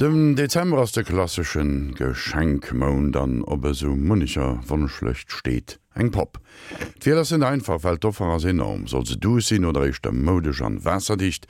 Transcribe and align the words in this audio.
Dem 0.00 0.36
Dezember 0.36 0.78
aus 0.78 0.92
der 0.92 1.02
klassischen 1.02 1.92
Geschenkmoun 1.96 3.10
dann 3.10 3.42
ob 3.42 3.64
er 3.64 3.74
so 3.74 3.96
munnicher 3.96 4.60
wannschlecht 4.64 5.32
steht 5.32 5.80
eng 5.92 6.12
pop. 6.12 6.38
Fehler 7.00 7.24
sind 7.24 7.42
einfach 7.42 7.82
weil 7.82 7.98
doffer 7.98 8.38
enorm 8.44 8.86
soll 8.86 9.04
se 9.04 9.16
du 9.16 9.40
sinn 9.40 9.64
oder 9.64 9.88
ich 9.88 10.00
der 10.00 10.12
modisch 10.12 10.62
an 10.62 10.84
wasserdicht 10.84 11.48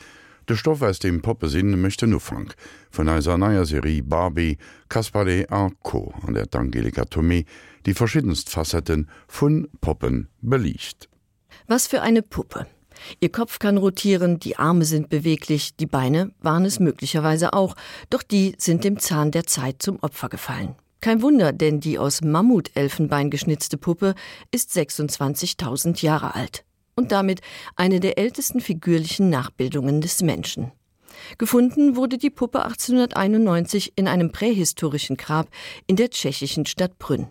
de 0.48 0.56
Stoff 0.56 0.80
aus 0.80 0.98
dem 0.98 1.20
Poppesinn 1.20 1.78
möchte 1.78 2.06
nur 2.06 2.20
Frank. 2.20 2.54
Von 2.90 3.10
einer 3.10 3.36
neuer 3.36 3.66
Serie 3.66 4.02
Barbie 4.02 4.56
Caspare 4.88 5.46
Co 5.82 6.14
an 6.26 6.32
der 6.32 6.48
Angelika 6.54 7.02
Tomé 7.02 7.44
die 7.84 7.92
verschiedenst 7.92 8.48
Facetten 8.48 9.10
von 9.26 9.68
Poppen 9.82 10.28
belicht. 10.40 11.10
Was 11.66 11.86
für 11.86 12.00
eine 12.00 12.22
Puppe 12.22 12.66
Ihr 13.20 13.30
Kopf 13.30 13.58
kann 13.58 13.76
rotieren, 13.76 14.38
die 14.38 14.56
Arme 14.56 14.84
sind 14.84 15.08
beweglich, 15.08 15.76
die 15.76 15.86
Beine 15.86 16.32
waren 16.40 16.64
es 16.64 16.80
möglicherweise 16.80 17.52
auch, 17.52 17.74
doch 18.10 18.22
die 18.22 18.54
sind 18.58 18.84
dem 18.84 18.98
Zahn 18.98 19.30
der 19.30 19.44
Zeit 19.44 19.82
zum 19.82 19.98
Opfer 20.00 20.28
gefallen. 20.28 20.74
Kein 21.00 21.22
Wunder, 21.22 21.52
denn 21.52 21.80
die 21.80 21.98
aus 21.98 22.22
Mammutelfenbein 22.22 23.30
geschnitzte 23.30 23.76
Puppe 23.76 24.14
ist 24.50 24.70
26.000 24.76 26.02
Jahre 26.02 26.34
alt 26.34 26.64
und 26.96 27.12
damit 27.12 27.40
eine 27.76 28.00
der 28.00 28.18
ältesten 28.18 28.60
figürlichen 28.60 29.30
Nachbildungen 29.30 30.00
des 30.00 30.22
Menschen. 30.22 30.72
Gefunden 31.38 31.96
wurde 31.96 32.18
die 32.18 32.30
Puppe 32.30 32.64
1891 32.64 33.92
in 33.96 34.08
einem 34.08 34.32
prähistorischen 34.32 35.16
Grab 35.16 35.48
in 35.86 35.96
der 35.96 36.10
tschechischen 36.10 36.66
Stadt 36.66 36.98
Brünn. 36.98 37.28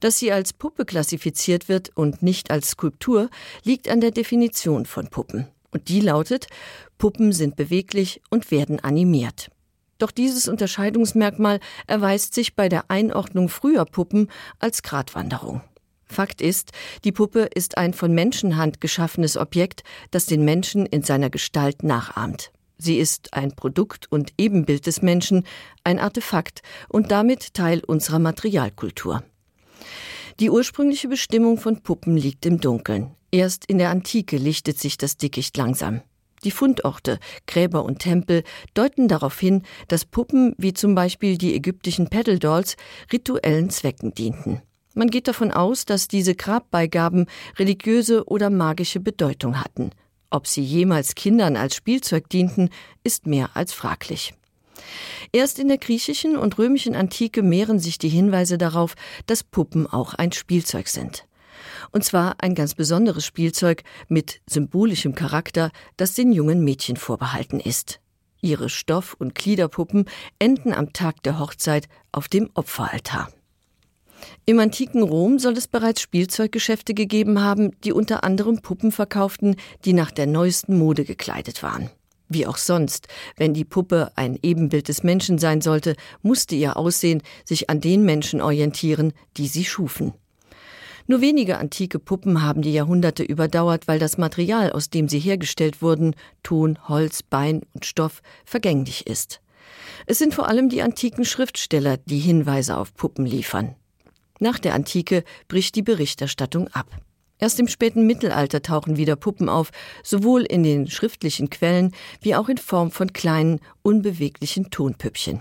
Dass 0.00 0.18
sie 0.18 0.32
als 0.32 0.52
Puppe 0.52 0.84
klassifiziert 0.84 1.68
wird 1.68 1.90
und 1.96 2.22
nicht 2.22 2.50
als 2.50 2.70
Skulptur, 2.70 3.30
liegt 3.64 3.88
an 3.88 4.00
der 4.00 4.10
Definition 4.10 4.86
von 4.86 5.08
Puppen. 5.08 5.48
Und 5.70 5.88
die 5.88 6.00
lautet, 6.00 6.46
Puppen 6.98 7.32
sind 7.32 7.56
beweglich 7.56 8.20
und 8.30 8.50
werden 8.50 8.80
animiert. 8.80 9.50
Doch 9.98 10.10
dieses 10.10 10.48
Unterscheidungsmerkmal 10.48 11.60
erweist 11.86 12.34
sich 12.34 12.54
bei 12.54 12.68
der 12.68 12.90
Einordnung 12.90 13.48
früher 13.48 13.84
Puppen 13.84 14.30
als 14.58 14.82
Gratwanderung. 14.82 15.62
Fakt 16.04 16.40
ist, 16.40 16.70
die 17.04 17.12
Puppe 17.12 17.48
ist 17.54 17.78
ein 17.78 17.92
von 17.92 18.14
Menschenhand 18.14 18.80
geschaffenes 18.80 19.36
Objekt, 19.36 19.82
das 20.10 20.26
den 20.26 20.44
Menschen 20.44 20.86
in 20.86 21.02
seiner 21.02 21.30
Gestalt 21.30 21.82
nachahmt. 21.82 22.52
Sie 22.78 22.98
ist 22.98 23.34
ein 23.34 23.52
Produkt 23.52 24.10
und 24.12 24.32
Ebenbild 24.38 24.86
des 24.86 25.02
Menschen, 25.02 25.44
ein 25.82 25.98
Artefakt 25.98 26.62
und 26.88 27.10
damit 27.10 27.54
Teil 27.54 27.82
unserer 27.84 28.18
Materialkultur. 28.18 29.24
Die 30.40 30.50
ursprüngliche 30.50 31.08
Bestimmung 31.08 31.58
von 31.58 31.82
Puppen 31.82 32.16
liegt 32.16 32.46
im 32.46 32.60
Dunkeln. 32.60 33.14
Erst 33.30 33.66
in 33.66 33.78
der 33.78 33.90
Antike 33.90 34.36
lichtet 34.36 34.78
sich 34.78 34.98
das 34.98 35.16
Dickicht 35.16 35.56
langsam. 35.56 36.02
Die 36.44 36.50
Fundorte, 36.50 37.18
Gräber 37.46 37.84
und 37.84 38.00
Tempel 38.00 38.44
deuten 38.74 39.08
darauf 39.08 39.38
hin, 39.38 39.62
dass 39.88 40.04
Puppen 40.04 40.54
wie 40.58 40.74
zum 40.74 40.94
Beispiel 40.94 41.38
die 41.38 41.54
ägyptischen 41.54 42.08
Pedaldolls 42.08 42.76
rituellen 43.12 43.70
Zwecken 43.70 44.14
dienten. 44.14 44.62
Man 44.94 45.08
geht 45.08 45.28
davon 45.28 45.50
aus, 45.50 45.84
dass 45.84 46.08
diese 46.08 46.34
Grabbeigaben 46.34 47.26
religiöse 47.58 48.24
oder 48.26 48.48
magische 48.50 49.00
Bedeutung 49.00 49.60
hatten. 49.60 49.90
Ob 50.30 50.46
sie 50.46 50.62
jemals 50.62 51.14
Kindern 51.14 51.56
als 51.56 51.74
Spielzeug 51.74 52.28
dienten, 52.28 52.70
ist 53.04 53.26
mehr 53.26 53.50
als 53.54 53.72
fraglich. 53.72 54.34
Erst 55.32 55.58
in 55.58 55.68
der 55.68 55.78
griechischen 55.78 56.36
und 56.36 56.58
römischen 56.58 56.94
Antike 56.94 57.42
mehren 57.42 57.78
sich 57.78 57.98
die 57.98 58.08
Hinweise 58.08 58.58
darauf, 58.58 58.94
dass 59.26 59.44
Puppen 59.44 59.86
auch 59.86 60.14
ein 60.14 60.32
Spielzeug 60.32 60.88
sind. 60.88 61.26
Und 61.92 62.04
zwar 62.04 62.36
ein 62.38 62.54
ganz 62.54 62.74
besonderes 62.74 63.24
Spielzeug 63.24 63.82
mit 64.08 64.40
symbolischem 64.48 65.14
Charakter, 65.14 65.70
das 65.96 66.14
den 66.14 66.32
jungen 66.32 66.64
Mädchen 66.64 66.96
vorbehalten 66.96 67.60
ist. 67.60 68.00
Ihre 68.40 68.68
Stoff- 68.68 69.14
und 69.18 69.34
Gliederpuppen 69.34 70.04
enden 70.38 70.72
am 70.72 70.92
Tag 70.92 71.22
der 71.22 71.38
Hochzeit 71.38 71.88
auf 72.12 72.28
dem 72.28 72.50
Opferaltar. 72.54 73.30
Im 74.44 74.58
antiken 74.60 75.02
Rom 75.02 75.38
soll 75.38 75.54
es 75.54 75.68
bereits 75.68 76.00
Spielzeuggeschäfte 76.00 76.94
gegeben 76.94 77.40
haben, 77.40 77.78
die 77.82 77.92
unter 77.92 78.24
anderem 78.24 78.62
Puppen 78.62 78.92
verkauften, 78.92 79.56
die 79.84 79.92
nach 79.92 80.10
der 80.10 80.26
neuesten 80.26 80.78
Mode 80.78 81.04
gekleidet 81.04 81.62
waren. 81.62 81.90
Wie 82.28 82.46
auch 82.46 82.56
sonst, 82.56 83.08
wenn 83.36 83.54
die 83.54 83.64
Puppe 83.64 84.10
ein 84.16 84.38
Ebenbild 84.42 84.88
des 84.88 85.02
Menschen 85.02 85.38
sein 85.38 85.60
sollte, 85.60 85.94
musste 86.22 86.56
ihr 86.56 86.76
Aussehen 86.76 87.22
sich 87.44 87.70
an 87.70 87.80
den 87.80 88.04
Menschen 88.04 88.40
orientieren, 88.40 89.12
die 89.36 89.46
sie 89.46 89.64
schufen. 89.64 90.12
Nur 91.08 91.20
wenige 91.20 91.58
antike 91.58 92.00
Puppen 92.00 92.42
haben 92.42 92.62
die 92.62 92.72
Jahrhunderte 92.72 93.22
überdauert, 93.22 93.86
weil 93.86 94.00
das 94.00 94.18
Material, 94.18 94.72
aus 94.72 94.90
dem 94.90 95.08
sie 95.08 95.20
hergestellt 95.20 95.80
wurden, 95.80 96.16
Ton, 96.42 96.78
Holz, 96.88 97.22
Bein 97.22 97.62
und 97.74 97.84
Stoff, 97.84 98.22
vergänglich 98.44 99.06
ist. 99.06 99.40
Es 100.06 100.18
sind 100.18 100.34
vor 100.34 100.48
allem 100.48 100.68
die 100.68 100.82
antiken 100.82 101.24
Schriftsteller, 101.24 101.96
die 101.96 102.18
Hinweise 102.18 102.76
auf 102.76 102.94
Puppen 102.94 103.24
liefern. 103.24 103.76
Nach 104.40 104.58
der 104.58 104.74
Antike 104.74 105.22
bricht 105.46 105.76
die 105.76 105.82
Berichterstattung 105.82 106.68
ab. 106.68 106.88
Erst 107.38 107.60
im 107.60 107.68
späten 107.68 108.06
Mittelalter 108.06 108.62
tauchen 108.62 108.96
wieder 108.96 109.16
Puppen 109.16 109.48
auf, 109.48 109.70
sowohl 110.02 110.42
in 110.42 110.62
den 110.62 110.88
schriftlichen 110.88 111.50
Quellen 111.50 111.92
wie 112.20 112.34
auch 112.34 112.48
in 112.48 112.58
Form 112.58 112.90
von 112.90 113.12
kleinen, 113.12 113.60
unbeweglichen 113.82 114.70
Tonpüppchen. 114.70 115.40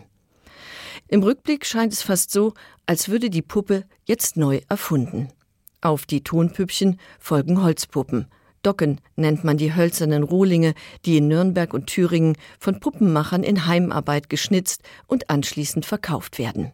Im 1.07 1.23
Rückblick 1.23 1.65
scheint 1.65 1.93
es 1.93 2.01
fast 2.01 2.31
so, 2.31 2.53
als 2.85 3.09
würde 3.09 3.29
die 3.29 3.41
Puppe 3.41 3.85
jetzt 4.05 4.37
neu 4.37 4.61
erfunden. 4.67 5.29
Auf 5.81 6.05
die 6.05 6.23
Tonpüppchen 6.23 6.99
folgen 7.19 7.61
Holzpuppen. 7.61 8.27
Docken 8.63 8.99
nennt 9.15 9.43
man 9.43 9.57
die 9.57 9.75
hölzernen 9.75 10.23
Rohlinge, 10.23 10.73
die 11.05 11.17
in 11.17 11.27
Nürnberg 11.27 11.73
und 11.73 11.85
Thüringen 11.85 12.35
von 12.59 12.79
Puppenmachern 12.79 13.43
in 13.43 13.67
Heimarbeit 13.67 14.29
geschnitzt 14.29 14.81
und 15.05 15.29
anschließend 15.29 15.85
verkauft 15.85 16.39
werden. 16.39 16.71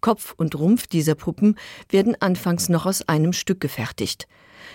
Kopf 0.00 0.34
und 0.36 0.56
Rumpf 0.58 0.88
dieser 0.88 1.14
Puppen 1.14 1.56
werden 1.88 2.20
anfangs 2.20 2.68
noch 2.68 2.86
aus 2.86 3.08
einem 3.08 3.32
Stück 3.32 3.60
gefertigt. 3.60 4.26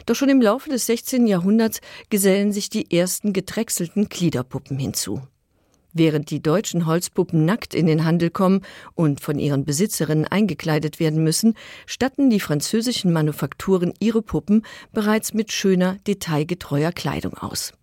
Doch 0.06 0.16
schon 0.16 0.30
im 0.30 0.42
Laufe 0.42 0.70
des 0.70 0.86
16. 0.86 1.28
Jahrhunderts 1.28 1.82
gesellen 2.10 2.52
sich 2.52 2.70
die 2.70 2.92
ersten 2.96 3.34
gedrechselten 3.34 4.10
Gliederpuppen 4.10 4.78
hinzu. 4.78 5.22
Während 5.94 6.32
die 6.32 6.42
deutschen 6.42 6.88
Holzpuppen 6.88 7.46
nackt 7.46 7.76
in 7.76 7.86
den 7.86 8.04
Handel 8.04 8.32
kommen 8.32 8.62
und 8.96 9.22
von 9.22 9.38
ihren 9.38 9.64
Besitzerinnen 9.64 10.26
eingekleidet 10.26 11.00
werden 11.00 11.24
müssen, 11.24 11.54
statten 11.86 12.32
die 12.32 12.40
französischen 12.40 13.14
Manufakturen 13.14 13.94
ihre 14.00 14.24
Puppen 14.24 14.66
bereits 14.92 15.36
mit 15.36 15.52
schöner, 15.52 15.98
detailgetreuer 16.08 16.92
Kleidung 16.92 17.36
aus. 17.36 17.74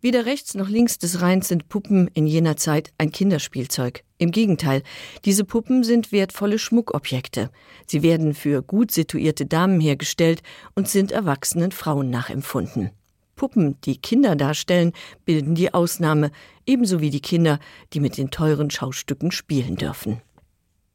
Weder 0.00 0.26
rechts 0.26 0.54
noch 0.54 0.68
links 0.68 0.98
des 0.98 1.20
Rheins 1.20 1.48
sind 1.48 1.68
Puppen 1.68 2.08
in 2.14 2.26
jener 2.26 2.56
Zeit 2.56 2.92
ein 2.98 3.10
Kinderspielzeug. 3.10 4.04
Im 4.18 4.30
Gegenteil, 4.30 4.82
diese 5.24 5.44
Puppen 5.44 5.84
sind 5.84 6.12
wertvolle 6.12 6.58
Schmuckobjekte. 6.58 7.50
Sie 7.86 8.02
werden 8.02 8.34
für 8.34 8.62
gut 8.62 8.90
situierte 8.90 9.46
Damen 9.46 9.80
hergestellt 9.80 10.42
und 10.74 10.88
sind 10.88 11.12
erwachsenen 11.12 11.72
Frauen 11.72 12.10
nachempfunden. 12.10 12.90
Puppen, 13.36 13.78
die 13.82 13.98
Kinder 13.98 14.34
darstellen, 14.34 14.92
bilden 15.26 15.54
die 15.54 15.72
Ausnahme, 15.74 16.30
ebenso 16.64 17.00
wie 17.00 17.10
die 17.10 17.20
Kinder, 17.20 17.58
die 17.92 18.00
mit 18.00 18.16
den 18.16 18.30
teuren 18.30 18.70
Schaustücken 18.70 19.30
spielen 19.30 19.76
dürfen. 19.76 20.22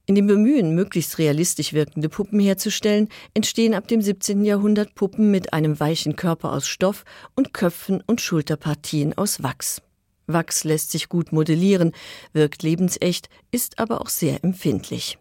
In 0.07 0.15
dem 0.15 0.27
Bemühen, 0.27 0.73
möglichst 0.73 1.19
realistisch 1.19 1.73
wirkende 1.73 2.09
Puppen 2.09 2.39
herzustellen, 2.39 3.07
entstehen 3.33 3.73
ab 3.73 3.87
dem 3.87 4.01
17. 4.01 4.43
Jahrhundert 4.43 4.95
Puppen 4.95 5.29
mit 5.29 5.53
einem 5.53 5.79
weichen 5.79 6.15
Körper 6.15 6.53
aus 6.53 6.67
Stoff 6.67 7.05
und 7.35 7.53
Köpfen 7.53 8.03
und 8.07 8.19
Schulterpartien 8.19 9.17
aus 9.17 9.43
Wachs. 9.43 9.81
Wachs 10.27 10.63
lässt 10.63 10.91
sich 10.91 11.07
gut 11.07 11.31
modellieren, 11.31 11.91
wirkt 12.33 12.63
lebensecht, 12.63 13.29
ist 13.51 13.79
aber 13.79 14.01
auch 14.01 14.09
sehr 14.09 14.43
empfindlich. 14.43 15.17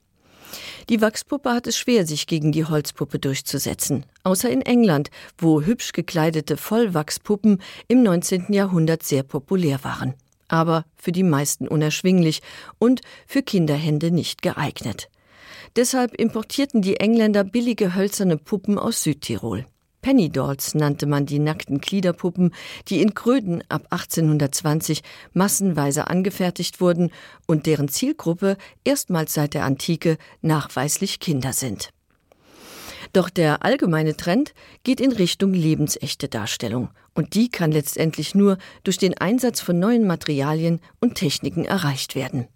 Die 0.88 1.00
Wachspuppe 1.00 1.50
hat 1.50 1.66
es 1.66 1.78
schwer, 1.78 2.06
sich 2.06 2.26
gegen 2.26 2.50
die 2.50 2.64
Holzpuppe 2.64 3.18
durchzusetzen, 3.18 4.04
außer 4.24 4.50
in 4.50 4.62
England, 4.62 5.10
wo 5.38 5.62
hübsch 5.62 5.92
gekleidete 5.92 6.56
Vollwachspuppen 6.56 7.62
im 7.86 8.02
19. 8.02 8.52
Jahrhundert 8.52 9.02
sehr 9.02 9.22
populär 9.22 9.84
waren, 9.84 10.14
aber 10.50 10.84
für 10.96 11.12
die 11.12 11.22
meisten 11.22 11.68
unerschwinglich 11.68 12.42
und 12.78 13.00
für 13.26 13.42
Kinderhände 13.42 14.10
nicht 14.10 14.42
geeignet. 14.42 15.08
Deshalb 15.76 16.14
importierten 16.14 16.82
die 16.82 16.96
Engländer 16.96 17.44
billige 17.44 17.94
hölzerne 17.94 18.36
Puppen 18.36 18.78
aus 18.78 19.02
Südtirol. 19.02 19.66
Pennydolls 20.02 20.74
nannte 20.74 21.06
man 21.06 21.26
die 21.26 21.38
nackten 21.38 21.80
Gliederpuppen, 21.80 22.54
die 22.88 23.02
in 23.02 23.14
Kröden 23.14 23.62
ab 23.68 23.86
1820 23.90 25.02
massenweise 25.34 26.08
angefertigt 26.08 26.80
wurden 26.80 27.10
und 27.46 27.66
deren 27.66 27.88
Zielgruppe 27.88 28.56
erstmals 28.82 29.34
seit 29.34 29.54
der 29.54 29.64
Antike 29.64 30.16
nachweislich 30.40 31.20
Kinder 31.20 31.52
sind. 31.52 31.90
Doch 33.12 33.28
der 33.30 33.64
allgemeine 33.64 34.16
Trend 34.16 34.54
geht 34.84 35.00
in 35.00 35.12
Richtung 35.12 35.52
lebensechte 35.52 36.28
Darstellung 36.28 36.90
und 37.14 37.34
die 37.34 37.48
kann 37.48 37.72
letztendlich 37.72 38.34
nur 38.34 38.58
durch 38.84 38.98
den 38.98 39.18
Einsatz 39.18 39.60
von 39.60 39.78
neuen 39.78 40.06
Materialien 40.06 40.80
und 41.00 41.16
Techniken 41.16 41.64
erreicht 41.64 42.14
werden. 42.14 42.46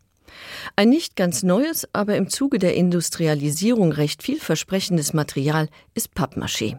Ein 0.76 0.90
nicht 0.90 1.16
ganz 1.16 1.42
neues, 1.42 1.88
aber 1.92 2.16
im 2.16 2.28
Zuge 2.28 2.58
der 2.58 2.74
Industrialisierung 2.74 3.92
recht 3.92 4.22
vielversprechendes 4.22 5.12
Material 5.12 5.68
ist 5.94 6.14
Pappmaché. 6.14 6.78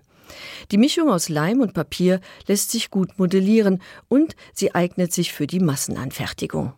Die 0.71 0.78
Mischung 0.78 1.10
aus 1.10 1.30
Leim 1.30 1.60
und 1.60 1.74
Papier 1.74 2.19
lässt 2.48 2.71
sich 2.71 2.89
gut 2.89 3.19
modellieren 3.19 3.81
und 4.07 4.36
sie 4.54 4.74
eignet 4.74 5.13
sich 5.13 5.33
für 5.33 5.48
die 5.48 5.60
Massenanfertigung. 5.60 6.74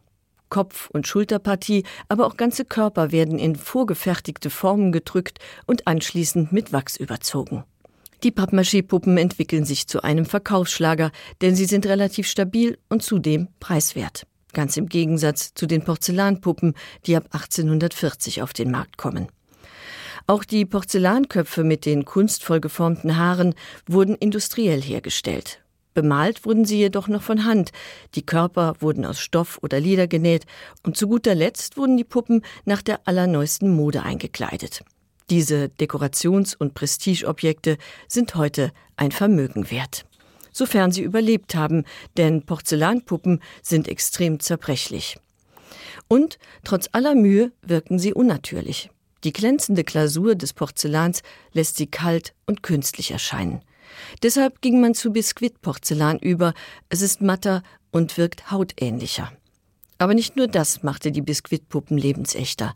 Kopf- 0.50 0.90
und 0.92 1.08
Schulterpartie, 1.08 1.84
aber 2.10 2.26
auch 2.28 2.38
ganze 2.38 2.66
Körper 2.66 3.12
werden 3.12 3.40
in 3.40 3.56
vorgefertigte 3.56 4.50
Formen 4.50 4.92
gedrückt 4.92 5.40
und 5.66 5.88
anschließend 5.88 6.52
mit 6.52 6.74
Wachs 6.74 6.98
überzogen. 6.98 7.64
Die 8.24 8.32
Pappmaché-Puppen 8.32 9.18
entwickeln 9.18 9.64
sich 9.64 9.88
zu 9.88 10.02
einem 10.02 10.26
Verkaufsschlager, 10.26 11.12
denn 11.42 11.56
sie 11.56 11.66
sind 11.66 11.86
relativ 11.86 12.28
stabil 12.28 12.78
und 12.90 13.04
zudem 13.04 13.48
preiswert. 13.60 14.26
Ganz 14.54 14.76
im 14.78 14.88
Gegensatz 14.88 15.54
zu 15.54 15.68
den 15.68 15.84
Porzellanpuppen, 15.84 16.74
die 17.06 17.16
ab 17.16 17.26
1840 17.32 18.42
auf 18.42 18.54
den 18.54 18.72
Markt 18.72 18.98
kommen. 18.98 19.28
Auch 20.26 20.44
die 20.44 20.66
Porzellanköpfe 20.66 21.64
mit 21.64 21.86
den 21.86 22.06
kunstvoll 22.06 22.60
geformten 22.60 23.18
Haaren 23.18 23.54
wurden 23.88 24.16
industriell 24.16 24.82
hergestellt. 24.82 25.62
Bemalt 25.98 26.46
wurden 26.46 26.64
sie 26.64 26.78
jedoch 26.78 27.08
noch 27.08 27.24
von 27.24 27.44
Hand. 27.44 27.72
Die 28.14 28.24
Körper 28.24 28.76
wurden 28.82 29.04
aus 29.04 29.20
Stoff 29.20 29.58
oder 29.64 29.80
Leder 29.80 30.06
genäht 30.06 30.46
und 30.84 30.96
zu 30.96 31.08
guter 31.08 31.34
Letzt 31.34 31.76
wurden 31.76 31.98
die 31.98 32.04
Puppen 32.04 32.44
nach 32.66 32.84
der 32.84 33.00
allerneuesten 33.08 33.76
Mode 33.76 34.04
eingekleidet. 34.04 34.84
Diese 35.32 35.72
Dekorations- 35.80 36.56
und 36.56 36.76
Prestigeobjekte 36.76 37.80
sind 38.08 38.36
heute 38.36 38.72
ein 38.96 39.12
Vermögen 39.12 39.72
wert. 39.72 40.06
Sofern 40.52 40.92
sie 40.92 41.02
überlebt 41.02 41.56
haben, 41.56 41.84
denn 42.16 42.44
Porzellanpuppen 42.44 43.42
sind 43.64 43.88
extrem 43.88 44.40
zerbrechlich. 44.40 45.18
Und 46.08 46.38
trotz 46.64 46.90
aller 46.92 47.16
Mühe 47.16 47.52
wirken 47.64 47.98
sie 47.98 48.14
unnatürlich. 48.14 48.92
Die 49.24 49.34
glänzende 49.34 49.84
Glasur 49.84 50.36
des 50.36 50.54
Porzellans 50.54 51.24
lässt 51.54 51.76
sie 51.76 51.88
kalt 51.88 52.36
und 52.46 52.62
künstlich 52.62 53.10
erscheinen. 53.10 53.64
Deshalb 54.24 54.62
ging 54.62 54.82
man 54.82 54.94
zu 54.94 55.12
Biskuitporzellan 55.12 56.20
über, 56.20 56.54
es 56.90 57.02
ist 57.02 57.22
matter 57.22 57.64
und 57.92 58.18
wirkt 58.18 58.52
hautähnlicher. 58.52 59.32
Aber 59.98 60.14
nicht 60.14 60.36
nur 60.36 60.48
das 60.48 60.84
machte 60.84 61.12
die 61.12 61.22
Biskuitpuppen 61.22 61.98
lebensechter. 61.98 62.74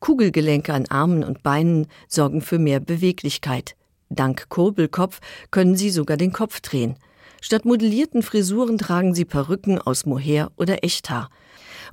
Kugelgelenke 0.00 0.72
an 0.72 0.86
Armen 0.86 1.22
und 1.22 1.42
Beinen 1.42 1.86
sorgen 2.08 2.40
für 2.40 2.58
mehr 2.58 2.80
Beweglichkeit. 2.80 3.76
Dank 4.08 4.48
Kurbelkopf 4.48 5.20
können 5.50 5.76
sie 5.76 5.90
sogar 5.90 6.16
den 6.16 6.32
Kopf 6.32 6.60
drehen. 6.60 6.96
Statt 7.40 7.64
modellierten 7.64 8.22
Frisuren 8.22 8.78
tragen 8.78 9.14
sie 9.14 9.24
Perücken 9.24 9.78
aus 9.80 10.06
Mohair 10.06 10.52
oder 10.56 10.84
Echthaar. 10.84 11.28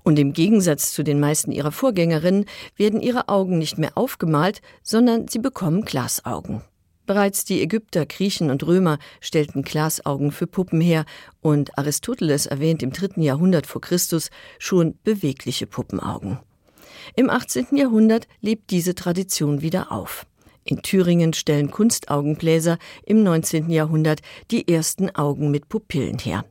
Und 0.04 0.20
im 0.20 0.34
Gegensatz 0.34 0.92
zu 0.92 1.04
den 1.04 1.20
meisten 1.20 1.52
ihrer 1.52 1.72
Vorgängerinnen 1.72 2.46
werden 2.76 3.02
ihre 3.02 3.30
Augen 3.30 3.58
nicht 3.58 3.78
mehr 3.78 3.98
aufgemalt, 3.98 4.62
sondern 4.84 5.28
sie 5.28 5.40
bekommen 5.40 5.84
Glasaugen. 5.84 6.62
Bereits 7.10 7.44
die 7.44 7.60
Ägypter, 7.60 8.06
Griechen 8.06 8.52
und 8.52 8.62
Römer 8.68 9.00
stellten 9.20 9.64
Glasaugen 9.64 10.32
für 10.32 10.46
Puppen 10.46 10.80
her 10.80 11.06
und 11.42 11.76
Aristoteles 11.76 12.46
erwähnt 12.46 12.84
im 12.84 12.92
dritten 12.92 13.24
Jahrhundert 13.24 13.66
vor 13.66 13.82
Christus 13.82 14.30
schon 14.60 14.96
bewegliche 15.04 15.66
Puppenaugen. 15.66 16.38
Im 17.16 17.32
18. 17.32 17.76
Jahrhundert 17.76 18.28
lebt 18.42 18.70
diese 18.70 18.94
Tradition 18.94 19.64
wieder 19.64 19.92
auf. 19.92 20.28
In 20.64 20.84
Thüringen 20.84 21.34
stellen 21.34 21.72
Kunstaugenbläser 21.72 22.78
im 23.08 23.24
19. 23.24 23.72
Jahrhundert 23.72 24.20
die 24.52 24.68
ersten 24.68 25.10
Augen 25.16 25.50
mit 25.50 25.68
Pupillen 25.68 26.20
her. 26.20 26.46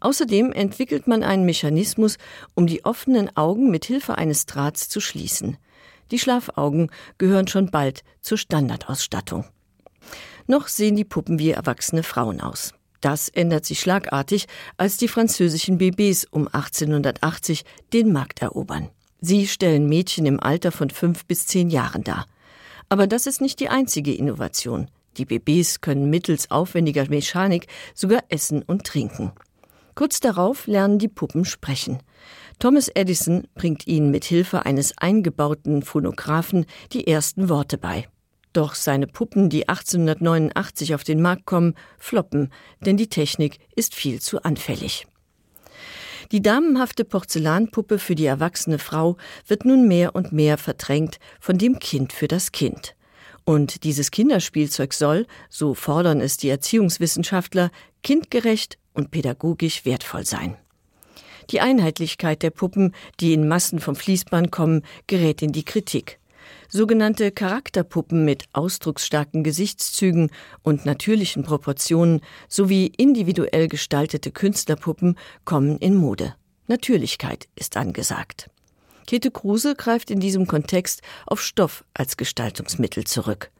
Außerdem 0.00 0.52
entwickelt 0.52 1.06
man 1.06 1.22
einen 1.22 1.46
Mechanismus, 1.46 2.18
um 2.54 2.66
die 2.66 2.84
offenen 2.84 3.34
Augen 3.38 3.70
mit 3.70 3.86
Hilfe 3.86 4.18
eines 4.18 4.44
Drahts 4.44 4.90
zu 4.90 5.00
schließen. 5.00 5.56
Die 6.10 6.18
Schlafaugen 6.18 6.90
gehören 7.16 7.48
schon 7.48 7.70
bald 7.70 8.02
zur 8.20 8.36
Standardausstattung. 8.36 9.46
Noch 10.50 10.66
sehen 10.66 10.96
die 10.96 11.04
Puppen 11.04 11.38
wie 11.38 11.50
erwachsene 11.50 12.02
Frauen 12.02 12.40
aus. 12.40 12.72
Das 13.02 13.28
ändert 13.28 13.66
sich 13.66 13.80
schlagartig, 13.80 14.46
als 14.78 14.96
die 14.96 15.06
französischen 15.06 15.76
Babys 15.76 16.24
um 16.24 16.48
1880 16.48 17.64
den 17.92 18.12
Markt 18.12 18.40
erobern. 18.40 18.88
Sie 19.20 19.46
stellen 19.46 19.90
Mädchen 19.90 20.24
im 20.24 20.40
Alter 20.40 20.72
von 20.72 20.88
fünf 20.88 21.26
bis 21.26 21.46
zehn 21.46 21.68
Jahren 21.68 22.02
dar. 22.02 22.26
Aber 22.88 23.06
das 23.06 23.26
ist 23.26 23.42
nicht 23.42 23.60
die 23.60 23.68
einzige 23.68 24.14
Innovation. 24.14 24.88
Die 25.18 25.26
Babys 25.26 25.82
können 25.82 26.08
mittels 26.08 26.50
aufwendiger 26.50 27.06
Mechanik 27.10 27.66
sogar 27.94 28.24
essen 28.30 28.62
und 28.62 28.84
trinken. 28.84 29.32
Kurz 29.94 30.18
darauf 30.18 30.66
lernen 30.66 30.98
die 30.98 31.08
Puppen 31.08 31.44
sprechen. 31.44 31.98
Thomas 32.58 32.88
Edison 32.88 33.46
bringt 33.54 33.86
ihnen 33.86 34.10
mit 34.10 34.24
Hilfe 34.24 34.64
eines 34.64 34.96
eingebauten 34.96 35.82
Phonographen 35.82 36.64
die 36.92 37.06
ersten 37.06 37.50
Worte 37.50 37.76
bei. 37.76 38.08
Doch 38.52 38.74
seine 38.74 39.06
Puppen, 39.06 39.50
die 39.50 39.68
1889 39.68 40.94
auf 40.94 41.04
den 41.04 41.20
Markt 41.20 41.44
kommen, 41.44 41.74
floppen, 41.98 42.52
denn 42.80 42.96
die 42.96 43.08
Technik 43.08 43.58
ist 43.76 43.94
viel 43.94 44.20
zu 44.20 44.42
anfällig. 44.42 45.06
Die 46.32 46.42
damenhafte 46.42 47.04
Porzellanpuppe 47.04 47.98
für 47.98 48.14
die 48.14 48.26
erwachsene 48.26 48.78
Frau 48.78 49.16
wird 49.46 49.64
nun 49.64 49.88
mehr 49.88 50.14
und 50.14 50.32
mehr 50.32 50.58
verdrängt 50.58 51.18
von 51.40 51.56
dem 51.56 51.78
Kind 51.78 52.12
für 52.12 52.28
das 52.28 52.52
Kind. 52.52 52.94
Und 53.44 53.84
dieses 53.84 54.10
Kinderspielzeug 54.10 54.92
soll, 54.92 55.26
so 55.48 55.72
fordern 55.72 56.20
es 56.20 56.36
die 56.36 56.50
Erziehungswissenschaftler, 56.50 57.70
kindgerecht 58.02 58.76
und 58.92 59.10
pädagogisch 59.10 59.86
wertvoll 59.86 60.26
sein. 60.26 60.58
Die 61.50 61.60
Einheitlichkeit 61.62 62.42
der 62.42 62.50
Puppen, 62.50 62.94
die 63.20 63.32
in 63.32 63.48
Massen 63.48 63.80
vom 63.80 63.96
Fließband 63.96 64.52
kommen, 64.52 64.82
gerät 65.06 65.40
in 65.40 65.52
die 65.52 65.64
Kritik. 65.64 66.18
Sogenannte 66.70 67.32
Charakterpuppen 67.32 68.26
mit 68.26 68.44
ausdrucksstarken 68.52 69.42
Gesichtszügen 69.42 70.30
und 70.62 70.84
natürlichen 70.84 71.42
Proportionen 71.42 72.20
sowie 72.46 72.92
individuell 72.98 73.68
gestaltete 73.68 74.30
Künstlerpuppen 74.30 75.16
kommen 75.46 75.78
in 75.78 75.94
Mode. 75.94 76.34
Natürlichkeit 76.66 77.48
ist 77.56 77.78
angesagt. 77.78 78.50
Käthe 79.06 79.30
Kruse 79.30 79.74
greift 79.74 80.10
in 80.10 80.20
diesem 80.20 80.46
Kontext 80.46 81.00
auf 81.26 81.40
Stoff 81.40 81.86
als 81.94 82.18
Gestaltungsmittel 82.18 83.04
zurück. 83.04 83.50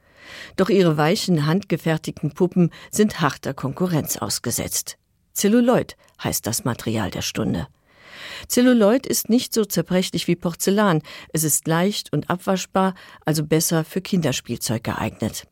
Doch 0.56 0.69
ihre 0.69 0.99
weichen, 0.99 1.46
handgefertigten 1.46 2.32
Puppen 2.32 2.70
sind 2.90 3.22
harter 3.22 3.54
Konkurrenz 3.54 4.19
ausgesetzt. 4.19 4.99
Zelluloid 5.32 5.96
heißt 6.22 6.46
das 6.46 6.64
Material 6.64 7.11
der 7.11 7.22
Stunde. 7.22 7.69
Zelluloid 8.46 9.06
ist 9.06 9.28
nicht 9.28 9.54
so 9.54 9.64
zerbrechlich 9.64 10.28
wie 10.28 10.36
Porzellan. 10.36 11.02
Es 11.32 11.44
ist 11.44 11.66
leicht 11.66 12.12
und 12.12 12.30
abwaschbar, 12.30 12.94
also 13.24 13.44
besser 13.44 13.84
für 13.84 14.00
Kinderspielzeug 14.00 14.84
geeignet. 14.84 15.44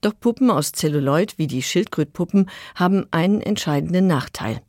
Doch 0.00 0.14
Puppen 0.18 0.50
aus 0.50 0.72
Zelluloid 0.72 1.38
wie 1.38 1.46
die 1.46 1.62
Schildkrötpuppen 1.62 2.50
haben 2.74 3.06
einen 3.10 3.40
entscheidenden 3.40 4.06
Nachteil. 4.06 4.60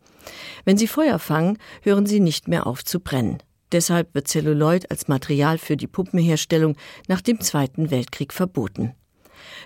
Wenn 0.64 0.78
sie 0.78 0.88
Feuer 0.88 1.20
fangen, 1.20 1.58
hören 1.82 2.06
sie 2.06 2.20
nicht 2.20 2.48
mehr 2.48 2.68
auf 2.68 2.86
zu 2.86 3.00
brennen. 3.00 3.40
Deshalb 3.72 4.14
wird 4.14 4.28
Zelluloid 4.28 4.92
als 4.92 5.08
Material 5.08 5.58
für 5.58 5.76
die 5.76 5.88
Puppenherstellung 5.88 6.78
nach 7.08 7.22
dem 7.22 7.42
Zweiten 7.42 7.90
Weltkrieg 7.90 8.32
verboten. 8.32 8.94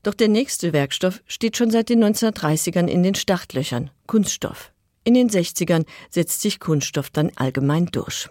Doch 0.03 0.13
der 0.13 0.29
nächste 0.29 0.73
Werkstoff 0.73 1.21
steht 1.27 1.57
schon 1.57 1.71
seit 1.71 1.89
den 1.89 2.03
1930ern 2.03 2.87
in 2.87 3.03
den 3.03 3.15
Startlöchern 3.15 3.91
Kunststoff. 4.07 4.71
In 5.07 5.13
den 5.13 5.29
60ern 5.29 5.85
setzt 6.09 6.41
sich 6.41 6.59
Kunststoff 6.59 7.09
dann 7.09 7.31
allgemein 7.37 7.85
durch. 7.85 8.27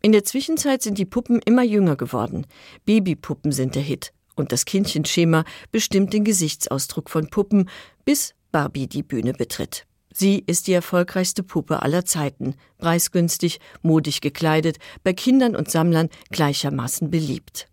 In 0.00 0.12
der 0.12 0.24
Zwischenzeit 0.24 0.80
sind 0.80 0.96
die 0.96 1.04
Puppen 1.04 1.38
immer 1.44 1.62
jünger 1.62 1.96
geworden. 1.96 2.46
Babypuppen 2.86 3.52
sind 3.52 3.74
der 3.74 3.82
Hit 3.82 4.14
und 4.36 4.52
das 4.52 4.64
Kindchenschema 4.64 5.44
bestimmt 5.70 6.14
den 6.14 6.24
Gesichtsausdruck 6.24 7.10
von 7.10 7.28
Puppen, 7.28 7.68
bis 8.06 8.32
Barbie 8.50 8.86
die 8.86 9.02
Bühne 9.02 9.34
betritt. 9.34 9.84
Sie 10.14 10.42
ist 10.46 10.66
die 10.66 10.72
erfolgreichste 10.72 11.42
Puppe 11.42 11.82
aller 11.82 12.06
Zeiten, 12.06 12.54
preisgünstig, 12.78 13.60
modig 13.82 14.22
gekleidet, 14.22 14.78
bei 15.04 15.12
Kindern 15.12 15.54
und 15.54 15.70
Sammlern 15.70 16.08
gleichermaßen 16.30 17.10
beliebt. 17.10 17.68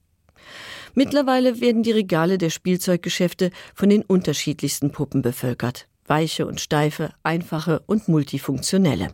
Mittlerweile 0.94 1.62
werden 1.62 1.84
die 1.84 1.94
Regale 1.94 2.38
der 2.38 2.50
Spielzeuggeschäfte 2.50 3.50
von 3.74 3.88
den 3.88 4.02
unterschiedlichsten 4.02 4.92
Puppen 4.92 5.22
bevölkert 5.22 5.88
weiche 6.08 6.46
und 6.48 6.60
steife, 6.60 7.12
einfache 7.24 7.82
und 7.86 8.08
multifunktionelle. 8.08 9.10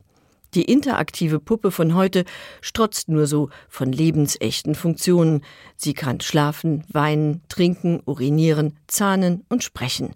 Die 0.53 0.63
interaktive 0.63 1.39
Puppe 1.39 1.71
von 1.71 1.95
heute 1.95 2.25
strotzt 2.61 3.09
nur 3.09 3.25
so 3.25 3.49
von 3.67 3.91
lebensechten 3.91 4.75
Funktionen. 4.75 5.43
Sie 5.75 5.93
kann 5.93 6.21
schlafen, 6.21 6.83
weinen, 6.91 7.41
trinken, 7.49 8.01
urinieren, 8.05 8.77
zahnen 8.87 9.43
und 9.49 9.63
sprechen. 9.63 10.15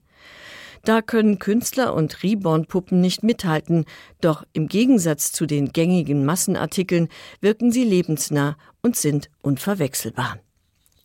Da 0.84 1.01
können 1.01 1.39
Künstler 1.39 1.93
und 1.93 2.24
Reborn-Puppen 2.24 3.01
nicht 3.01 3.24
mithalten, 3.24 3.86
doch 4.22 4.46
im 4.53 4.67
Gegensatz 4.67 5.31
zu 5.31 5.46
den 5.46 5.74
gängigen 5.74 6.24
Massenartikeln 6.24 7.10
wirken 7.41 7.72
sie 7.72 7.84
lebensnah 7.84 8.57
und 8.81 8.96
sind 8.96 9.29
unverwechselbar. 9.41 10.38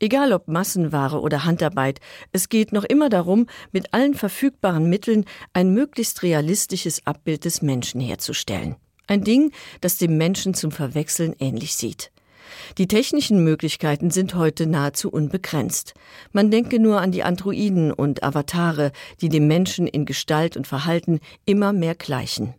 Egal 0.02 0.32
ob 0.32 0.48
Massenware 0.48 1.20
oder 1.20 1.44
Handarbeit, 1.44 2.00
es 2.32 2.48
geht 2.48 2.72
noch 2.72 2.82
immer 2.82 3.08
darum, 3.08 3.46
mit 3.70 3.94
allen 3.94 4.14
verfügbaren 4.14 4.90
Mitteln 4.90 5.26
ein 5.52 5.72
möglichst 5.72 6.24
realistisches 6.24 7.06
Abbild 7.06 7.44
des 7.44 7.62
Menschen 7.62 8.00
herzustellen. 8.00 8.74
Ein 9.06 9.22
Ding, 9.22 9.52
das 9.80 9.98
dem 9.98 10.16
Menschen 10.18 10.54
zum 10.54 10.72
Verwechseln 10.72 11.36
ähnlich 11.38 11.76
sieht. 11.76 12.10
Die 12.78 12.88
technischen 12.88 13.44
Möglichkeiten 13.44 14.10
sind 14.10 14.34
heute 14.34 14.66
nahezu 14.66 15.08
unbegrenzt. 15.08 15.94
Man 16.32 16.50
denke 16.50 16.80
nur 16.80 17.00
an 17.00 17.12
die 17.12 17.22
Androiden 17.22 17.92
und 17.92 18.24
Avatare, 18.24 18.90
die 19.20 19.28
dem 19.28 19.46
Menschen 19.46 19.86
in 19.86 20.04
Gestalt 20.04 20.56
und 20.56 20.66
Verhalten 20.66 21.20
immer 21.44 21.72
mehr 21.72 21.94
gleichen. 21.94 22.54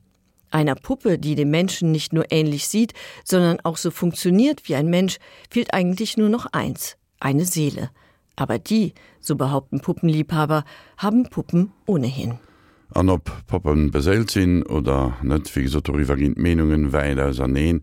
Einer 0.49 0.75
Puppe, 0.75 1.19
die 1.19 1.35
dem 1.35 1.49
Menschen 1.49 1.91
nicht 1.91 2.13
nur 2.13 2.31
ähnlich 2.31 2.69
sieht, 2.69 2.93
sondern 3.25 3.59
auch 3.65 3.75
so 3.75 3.91
funktioniert 3.91 4.69
wie 4.69 4.75
ein 4.75 4.87
Mensch, 4.87 5.17
fehlt 5.49 5.73
eigentlich 5.73 6.15
nur 6.15 6.29
noch 6.29 6.45
eins, 6.53 6.95
eine 7.23 7.45
Seele. 7.45 7.89
Aber 8.35 8.57
die, 8.59 8.93
so 9.19 9.35
behaupten 9.35 9.79
Puppenliebhaber, 9.79 10.63
haben 10.97 11.29
Puppen 11.29 11.71
ohnehin. 11.85 12.39
An 12.93 13.09
ob 13.09 13.31
Poppen 13.47 13.91
beseelt 13.91 14.31
sinn 14.31 14.63
oder 14.63 15.17
net 15.21 15.55
wie 15.55 15.67
so 15.67 15.81
darübergin 15.81 16.33
Menungen 16.37 16.93
weiter 16.93 17.33
saneen, 17.33 17.81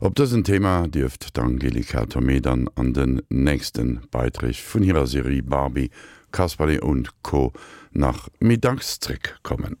Ob 0.00 0.14
das 0.14 0.32
ein 0.32 0.44
Thema 0.44 0.86
dürft 0.86 1.36
Angelika 1.36 2.06
Tomedern 2.06 2.70
an 2.76 2.94
den 2.94 3.20
nächsten 3.30 4.00
Beitrag 4.12 4.54
von 4.54 4.84
ihrer 4.84 5.08
Serie 5.08 5.42
Barbie, 5.42 5.90
Kasperle 6.30 6.80
und 6.82 7.20
Co. 7.24 7.52
nach 7.90 8.28
Mittagstrick 8.38 9.38
kommen. 9.42 9.78